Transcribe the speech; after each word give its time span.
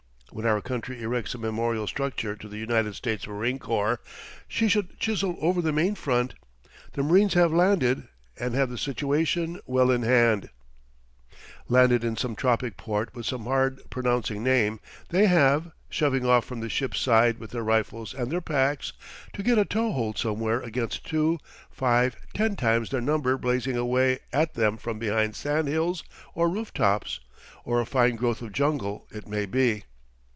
When 0.33 0.45
our 0.45 0.61
country 0.61 1.01
erects 1.01 1.35
a 1.35 1.37
memorial 1.37 1.87
structure 1.87 2.37
to 2.37 2.47
the 2.47 2.57
United 2.57 2.95
States 2.95 3.27
Marine 3.27 3.59
Corps, 3.59 3.99
she 4.47 4.69
should 4.69 4.97
chisel 4.97 5.35
over 5.41 5.61
the 5.61 5.73
main 5.73 5.93
front: 5.93 6.35
The 6.93 7.03
Marines 7.03 7.33
Have 7.33 7.51
Landed 7.51 8.07
and 8.39 8.55
Have 8.55 8.69
the 8.69 8.77
Situation 8.77 9.59
Well 9.65 9.91
in 9.91 10.03
Hand 10.03 10.47
Landed 11.67 12.05
in 12.05 12.15
some 12.15 12.37
tropic 12.37 12.77
port 12.77 13.13
with 13.13 13.25
some 13.25 13.43
hard 13.43 13.81
pronouncing 13.89 14.41
name, 14.41 14.79
they 15.09 15.25
have, 15.25 15.73
shoving 15.89 16.25
off 16.25 16.45
from 16.45 16.61
the 16.61 16.69
ship's 16.69 17.01
side 17.01 17.37
with 17.37 17.51
their 17.51 17.61
rifles 17.63 18.13
and 18.13 18.31
their 18.31 18.39
packs, 18.39 18.93
to 19.33 19.43
get 19.43 19.57
a 19.57 19.65
toe 19.65 19.91
hold 19.91 20.17
somewhere 20.17 20.61
against 20.61 21.05
two, 21.05 21.39
five, 21.69 22.15
ten 22.33 22.55
times 22.55 22.89
their 22.89 23.01
number 23.01 23.35
blazing 23.37 23.75
away 23.75 24.19
at 24.31 24.53
them 24.53 24.77
from 24.77 24.97
behind 24.97 25.35
sand 25.35 25.67
hills, 25.67 26.05
or 26.33 26.47
roof 26.47 26.73
tops, 26.73 27.19
or 27.65 27.81
a 27.81 27.85
fine 27.85 28.15
growth 28.15 28.41
of 28.41 28.53
jungle, 28.53 29.05
it 29.11 29.27
may 29.27 29.45
be. 29.45 29.83